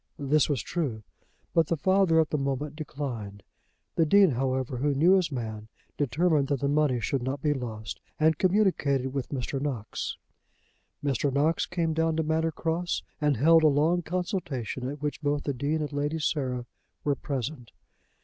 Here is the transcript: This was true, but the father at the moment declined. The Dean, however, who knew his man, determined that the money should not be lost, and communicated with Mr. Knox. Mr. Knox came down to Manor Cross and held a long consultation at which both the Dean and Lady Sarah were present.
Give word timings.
This 0.17 0.49
was 0.49 0.63
true, 0.63 1.03
but 1.53 1.67
the 1.67 1.77
father 1.77 2.19
at 2.19 2.31
the 2.31 2.37
moment 2.39 2.75
declined. 2.75 3.43
The 3.93 4.03
Dean, 4.07 4.31
however, 4.31 4.77
who 4.77 4.95
knew 4.95 5.11
his 5.13 5.31
man, 5.31 5.67
determined 5.95 6.47
that 6.47 6.61
the 6.61 6.67
money 6.67 6.99
should 6.99 7.21
not 7.21 7.43
be 7.43 7.53
lost, 7.53 8.01
and 8.19 8.35
communicated 8.39 9.13
with 9.13 9.29
Mr. 9.29 9.61
Knox. 9.61 10.17
Mr. 11.03 11.31
Knox 11.31 11.67
came 11.67 11.93
down 11.93 12.15
to 12.15 12.23
Manor 12.23 12.51
Cross 12.51 13.03
and 13.21 13.37
held 13.37 13.61
a 13.61 13.67
long 13.67 14.01
consultation 14.01 14.89
at 14.89 15.03
which 15.03 15.21
both 15.21 15.43
the 15.43 15.53
Dean 15.53 15.81
and 15.81 15.93
Lady 15.93 16.17
Sarah 16.17 16.65
were 17.03 17.13
present. 17.13 17.71